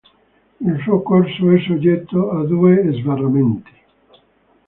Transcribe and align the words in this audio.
Il 0.61 0.79
suo 0.81 1.03
corso 1.03 1.51
è 1.51 1.59
soggetto 1.59 2.31
a 2.31 2.43
due 2.43 2.91
sbarramenti. 2.91 3.71